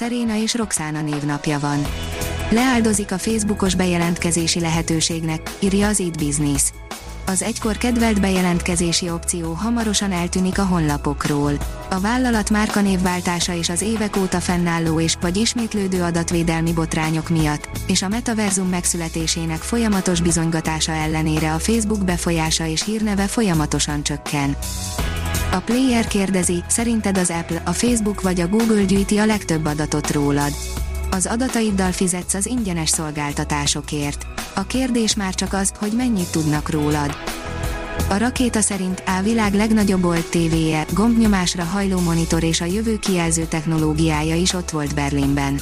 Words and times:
Szeréna 0.00 0.36
és 0.36 0.54
Roxana 0.54 1.02
névnapja 1.02 1.58
van. 1.58 1.86
Leáldozik 2.50 3.12
a 3.12 3.18
Facebookos 3.18 3.74
bejelentkezési 3.74 4.60
lehetőségnek, 4.60 5.56
írja 5.58 5.88
az 5.88 5.98
It 5.98 6.24
Business. 6.24 6.62
Az 7.30 7.42
egykor 7.42 7.76
kedvelt 7.76 8.20
bejelentkezési 8.20 9.10
opció 9.10 9.52
hamarosan 9.52 10.12
eltűnik 10.12 10.58
a 10.58 10.64
honlapokról. 10.64 11.52
A 11.90 12.00
vállalat 12.00 12.50
márkanévváltása 12.50 13.54
és 13.54 13.68
az 13.68 13.82
évek 13.82 14.16
óta 14.16 14.40
fennálló 14.40 15.00
és 15.00 15.16
vagy 15.20 15.36
ismétlődő 15.36 16.02
adatvédelmi 16.02 16.72
botrányok 16.72 17.28
miatt, 17.28 17.68
és 17.86 18.02
a 18.02 18.08
metaverzum 18.08 18.68
megszületésének 18.68 19.58
folyamatos 19.58 20.20
bizonygatása 20.20 20.92
ellenére 20.92 21.52
a 21.52 21.58
Facebook 21.58 22.04
befolyása 22.04 22.66
és 22.66 22.84
hírneve 22.84 23.26
folyamatosan 23.26 24.02
csökken. 24.02 24.56
A 25.52 25.58
player 25.58 26.06
kérdezi, 26.06 26.64
szerinted 26.66 27.18
az 27.18 27.30
Apple, 27.30 27.62
a 27.64 27.72
Facebook 27.72 28.20
vagy 28.20 28.40
a 28.40 28.48
Google 28.48 28.82
gyűjti 28.82 29.18
a 29.18 29.26
legtöbb 29.26 29.64
adatot 29.64 30.10
rólad. 30.10 30.52
Az 31.10 31.26
adataiddal 31.26 31.92
fizetsz 31.92 32.34
az 32.34 32.46
ingyenes 32.46 32.88
szolgáltatásokért. 32.88 34.26
A 34.54 34.62
kérdés 34.62 35.14
már 35.14 35.34
csak 35.34 35.52
az, 35.52 35.72
hogy 35.78 35.92
mennyit 35.92 36.30
tudnak 36.30 36.70
rólad. 36.70 37.16
A 38.08 38.16
rakéta 38.16 38.60
szerint 38.60 39.02
a 39.06 39.22
világ 39.22 39.54
legnagyobb 39.54 40.04
old 40.04 40.24
tévéje, 40.30 40.84
gombnyomásra 40.94 41.64
hajló 41.64 42.00
monitor 42.00 42.42
és 42.42 42.60
a 42.60 42.64
jövő 42.64 42.98
kijelző 42.98 43.44
technológiája 43.44 44.34
is 44.34 44.52
ott 44.52 44.70
volt 44.70 44.94
Berlinben. 44.94 45.60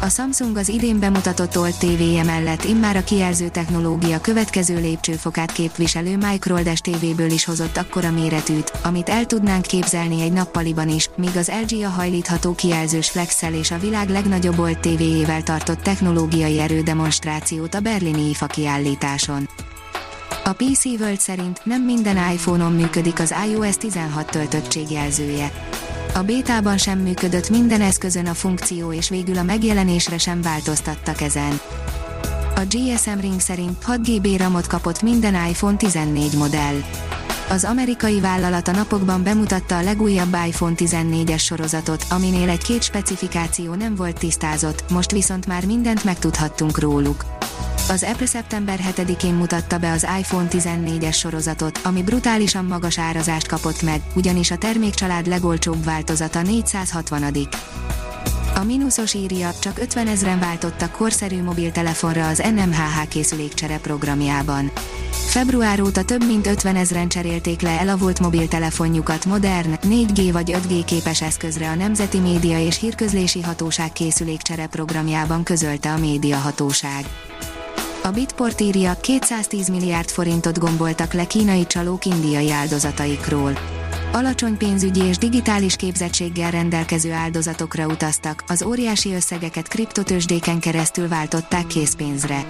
A 0.00 0.08
Samsung 0.08 0.56
az 0.56 0.68
idén 0.68 0.98
bemutatott 0.98 1.58
OLED 1.58 1.74
TV-je 1.74 2.22
mellett 2.24 2.64
immár 2.64 2.96
a 2.96 3.04
kijelző 3.04 3.48
technológia 3.48 4.20
következő 4.20 4.80
lépcsőfokát 4.80 5.52
képviselő 5.52 6.16
MicroLED 6.16 6.78
TV-ből 6.80 7.30
is 7.30 7.44
hozott 7.44 7.76
akkora 7.76 8.10
méretűt, 8.10 8.72
amit 8.82 9.08
el 9.08 9.26
tudnánk 9.26 9.62
képzelni 9.62 10.20
egy 10.20 10.32
nappaliban 10.32 10.88
is, 10.88 11.08
míg 11.16 11.36
az 11.36 11.52
LG 11.68 11.84
a 11.84 11.88
hajlítható 11.88 12.54
kijelzős 12.54 13.10
flexel 13.10 13.54
és 13.54 13.70
a 13.70 13.78
világ 13.78 14.08
legnagyobb 14.08 14.58
OLED 14.58 14.78
TV-jével 14.78 15.42
tartott 15.42 15.80
technológiai 15.80 16.60
erődemonstrációt 16.60 17.74
a 17.74 17.80
berlini 17.80 18.28
IFA 18.28 18.46
kiállításon. 18.46 19.48
A 20.44 20.52
PC 20.52 20.84
World 20.84 21.20
szerint 21.20 21.60
nem 21.64 21.82
minden 21.82 22.32
iPhone-on 22.32 22.72
működik 22.72 23.20
az 23.20 23.34
iOS 23.50 23.76
16 23.76 24.30
töltöttségjelzője 24.30 25.52
a 26.16 26.22
bétában 26.22 26.78
sem 26.78 26.98
működött 26.98 27.50
minden 27.50 27.80
eszközön 27.80 28.26
a 28.26 28.34
funkció 28.34 28.92
és 28.92 29.08
végül 29.08 29.38
a 29.38 29.42
megjelenésre 29.42 30.18
sem 30.18 30.42
változtattak 30.42 31.20
ezen. 31.20 31.60
A 32.54 32.60
GSM 32.70 33.20
Ring 33.20 33.40
szerint 33.40 33.82
6 33.82 34.08
GB 34.08 34.26
RAM-ot 34.36 34.66
kapott 34.66 35.02
minden 35.02 35.48
iPhone 35.48 35.76
14 35.76 36.36
modell. 36.36 36.74
Az 37.48 37.64
amerikai 37.64 38.20
vállalat 38.20 38.68
a 38.68 38.72
napokban 38.72 39.22
bemutatta 39.22 39.76
a 39.76 39.82
legújabb 39.82 40.36
iPhone 40.46 40.74
14-es 40.76 41.42
sorozatot, 41.42 42.04
aminél 42.10 42.48
egy-két 42.48 42.82
specifikáció 42.82 43.74
nem 43.74 43.94
volt 43.94 44.18
tisztázott, 44.18 44.84
most 44.90 45.10
viszont 45.10 45.46
már 45.46 45.66
mindent 45.66 46.04
megtudhattunk 46.04 46.78
róluk. 46.78 47.35
Az 47.88 48.02
Apple 48.02 48.26
szeptember 48.26 48.80
7-én 48.96 49.34
mutatta 49.34 49.78
be 49.78 49.90
az 49.90 50.06
iPhone 50.18 50.48
14-es 50.50 51.16
sorozatot, 51.16 51.80
ami 51.84 52.02
brutálisan 52.02 52.64
magas 52.64 52.98
árazást 52.98 53.46
kapott 53.46 53.82
meg, 53.82 54.00
ugyanis 54.14 54.50
a 54.50 54.56
termékcsalád 54.56 55.26
legolcsóbb 55.26 55.84
változata 55.84 56.42
460 56.42 57.22
a 58.54 58.64
mínuszos 58.64 59.14
írja, 59.14 59.50
csak 59.60 59.78
50 59.78 60.06
ezeren 60.06 60.38
váltottak 60.38 60.92
korszerű 60.92 61.42
mobiltelefonra 61.42 62.26
az 62.26 62.42
NMHH 62.54 63.08
készülékcsere 63.08 63.78
programjában. 63.78 64.70
Február 65.10 65.80
óta 65.80 66.02
több 66.02 66.26
mint 66.26 66.46
50 66.46 66.76
ezeren 66.76 67.08
cserélték 67.08 67.60
le 67.60 67.80
elavult 67.80 68.20
mobiltelefonjukat 68.20 69.24
modern, 69.24 69.78
4G 69.82 70.28
vagy 70.32 70.50
5G 70.50 70.82
képes 70.86 71.22
eszközre 71.22 71.68
a 71.68 71.74
Nemzeti 71.74 72.18
Média 72.18 72.58
és 72.58 72.78
Hírközlési 72.78 73.42
Hatóság 73.42 73.92
készülékcsere 73.92 74.66
programjában 74.66 75.42
közölte 75.42 75.92
a 75.92 75.98
médiahatóság. 75.98 77.04
A 78.06 78.10
Bitport 78.10 78.60
írja, 78.60 78.96
210 79.00 79.68
milliárd 79.68 80.08
forintot 80.08 80.58
gomboltak 80.58 81.12
le 81.12 81.24
kínai 81.24 81.66
csalók 81.66 82.04
indiai 82.04 82.50
áldozataikról. 82.50 83.58
Alacsony 84.12 84.56
pénzügyi 84.56 85.02
és 85.02 85.18
digitális 85.18 85.76
képzettséggel 85.76 86.50
rendelkező 86.50 87.12
áldozatokra 87.12 87.86
utaztak, 87.86 88.44
az 88.46 88.62
óriási 88.62 89.14
összegeket 89.14 89.68
kriptotősdéken 89.68 90.60
keresztül 90.60 91.08
váltották 91.08 91.66
készpénzre. 91.66 92.44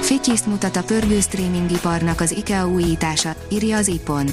Fityiszt 0.00 0.46
mutat 0.46 0.76
a 0.76 0.82
pörgő 0.82 1.20
streamingiparnak 1.20 2.20
az 2.20 2.36
IKEA 2.36 2.68
újítása, 2.68 3.34
írja 3.48 3.76
az 3.76 3.88
IPON. 3.88 4.26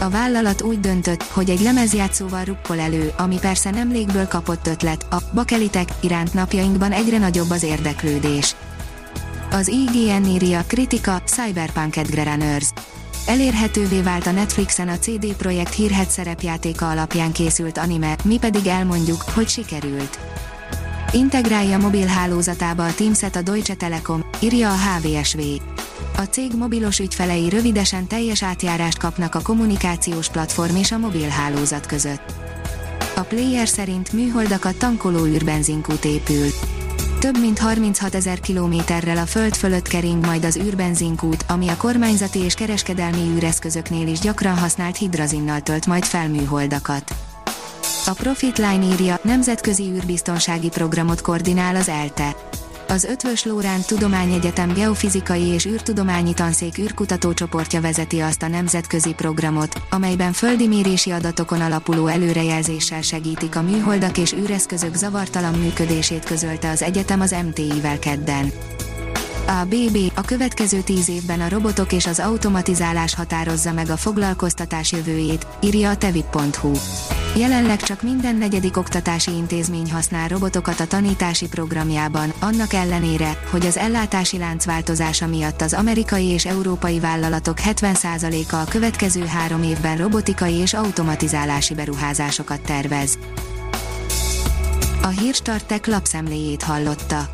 A 0.00 0.08
vállalat 0.08 0.62
úgy 0.62 0.80
döntött, 0.80 1.22
hogy 1.22 1.50
egy 1.50 1.60
lemezjátszóval 1.60 2.44
rukkol 2.44 2.78
elő, 2.78 3.12
ami 3.16 3.38
persze 3.38 3.70
nem 3.70 3.92
légből 3.92 4.26
kapott 4.26 4.66
ötlet, 4.66 5.06
a 5.10 5.16
bakelitek 5.34 5.88
iránt 6.00 6.34
napjainkban 6.34 6.92
egyre 6.92 7.18
nagyobb 7.18 7.50
az 7.50 7.62
érdeklődés. 7.62 8.54
Az 9.52 9.68
IGN 9.68 10.24
írja 10.24 10.64
kritika 10.66 11.22
Cyberpunk 11.24 11.96
Edgerunners. 11.96 12.68
Elérhetővé 13.26 14.00
vált 14.00 14.26
a 14.26 14.30
Netflixen 14.30 14.88
a 14.88 14.98
CD 14.98 15.34
Projekt 15.36 15.74
hírhet 15.74 16.10
szerepjátéka 16.10 16.90
alapján 16.90 17.32
készült 17.32 17.78
anime, 17.78 18.16
mi 18.24 18.38
pedig 18.38 18.66
elmondjuk, 18.66 19.22
hogy 19.34 19.48
sikerült. 19.48 20.18
Integrálja 21.12 21.78
mobil 21.78 22.06
hálózatába 22.06 22.84
a 22.84 22.94
Teamset 22.94 23.36
a 23.36 23.42
Deutsche 23.42 23.74
Telekom, 23.74 24.24
írja 24.40 24.70
a 24.70 24.76
HVSV. 24.76 25.40
A 26.16 26.22
cég 26.22 26.52
mobilos 26.56 26.98
ügyfelei 26.98 27.48
rövidesen 27.48 28.06
teljes 28.06 28.42
átjárást 28.42 28.98
kapnak 28.98 29.34
a 29.34 29.42
kommunikációs 29.42 30.28
platform 30.28 30.76
és 30.76 30.92
a 30.92 30.98
mobil 30.98 31.28
hálózat 31.28 31.86
között. 31.86 32.32
A 33.16 33.20
player 33.20 33.68
szerint 33.68 34.12
műholdakat 34.12 34.76
tankoló 34.76 35.24
űrbenzinkút 35.24 36.04
épül 36.04 36.46
több 37.20 37.40
mint 37.40 37.58
36 37.58 38.14
ezer 38.14 38.40
kilométerrel 38.40 39.16
a 39.16 39.26
föld 39.26 39.54
fölött 39.54 39.88
kering 39.88 40.24
majd 40.24 40.44
az 40.44 40.56
űrbenzinkút, 40.56 41.44
ami 41.48 41.68
a 41.68 41.76
kormányzati 41.76 42.38
és 42.38 42.54
kereskedelmi 42.54 43.32
űreszközöknél 43.36 44.08
is 44.08 44.18
gyakran 44.18 44.58
használt 44.58 44.96
hidrazinnal 44.96 45.60
tölt 45.60 45.86
majd 45.86 46.04
felműholdakat. 46.04 47.14
A 48.06 48.12
Profitline 48.12 48.84
írja, 48.84 49.18
nemzetközi 49.22 49.82
űrbiztonsági 49.82 50.68
programot 50.68 51.20
koordinál 51.20 51.76
az 51.76 51.88
ELTE 51.88 52.36
az 52.90 53.04
Ötvös 53.04 53.44
Lóránt 53.44 53.86
Tudományegyetem 53.86 54.72
Geofizikai 54.72 55.46
és 55.46 55.66
űrtudományi 55.66 56.34
tanszék 56.34 56.78
űrkutatócsoportja 56.78 57.80
vezeti 57.80 58.20
azt 58.20 58.42
a 58.42 58.48
nemzetközi 58.48 59.12
programot, 59.12 59.82
amelyben 59.90 60.32
földi 60.32 60.68
mérési 60.68 61.10
adatokon 61.10 61.60
alapuló 61.60 62.06
előrejelzéssel 62.06 63.02
segítik 63.02 63.56
a 63.56 63.62
műholdak 63.62 64.18
és 64.18 64.32
űreszközök 64.32 64.94
zavartalan 64.94 65.54
működését 65.54 66.24
közölte 66.24 66.70
az 66.70 66.82
egyetem 66.82 67.20
az 67.20 67.34
MTI-vel 67.46 67.98
kedden. 67.98 68.52
A 69.46 69.64
BB 69.64 69.98
a 70.14 70.20
következő 70.20 70.80
tíz 70.80 71.08
évben 71.08 71.40
a 71.40 71.48
robotok 71.48 71.92
és 71.92 72.06
az 72.06 72.18
automatizálás 72.18 73.14
határozza 73.14 73.72
meg 73.72 73.90
a 73.90 73.96
foglalkoztatás 73.96 74.92
jövőjét, 74.92 75.46
írja 75.60 75.90
a 75.90 75.96
tevip.hu. 75.96 76.72
Jelenleg 77.36 77.82
csak 77.82 78.02
minden 78.02 78.36
negyedik 78.36 78.76
oktatási 78.76 79.30
intézmény 79.30 79.92
használ 79.92 80.28
robotokat 80.28 80.80
a 80.80 80.86
tanítási 80.86 81.48
programjában, 81.48 82.32
annak 82.40 82.72
ellenére, 82.72 83.38
hogy 83.50 83.66
az 83.66 83.76
ellátási 83.76 84.38
lánc 84.38 84.64
változása 84.64 85.26
miatt 85.26 85.60
az 85.60 85.72
amerikai 85.72 86.24
és 86.24 86.46
európai 86.46 87.00
vállalatok 87.00 87.56
70%-a 87.64 88.54
a 88.54 88.64
következő 88.64 89.26
három 89.26 89.62
évben 89.62 89.96
robotikai 89.96 90.54
és 90.54 90.74
automatizálási 90.74 91.74
beruházásokat 91.74 92.60
tervez. 92.60 93.18
A 95.02 95.08
Hírstartek 95.08 95.86
lapszemléjét 95.86 96.62
hallotta. 96.62 97.30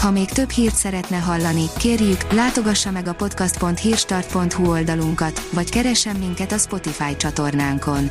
Ha 0.00 0.10
még 0.10 0.28
több 0.28 0.50
hírt 0.50 0.74
szeretne 0.74 1.16
hallani, 1.16 1.64
kérjük, 1.78 2.32
látogassa 2.32 2.90
meg 2.90 3.06
a 3.06 3.14
podcast.hírstart.hu 3.14 4.70
oldalunkat, 4.70 5.48
vagy 5.52 5.70
keressen 5.70 6.16
minket 6.16 6.52
a 6.52 6.58
Spotify 6.58 7.16
csatornánkon. 7.16 8.10